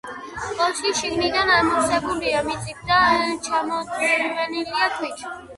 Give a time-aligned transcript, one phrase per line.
[0.61, 2.97] კოშკი შიგნიდან ამოვსებულია მიწით და
[3.49, 4.65] ჩამოცვენილი
[4.97, 5.27] ქვით.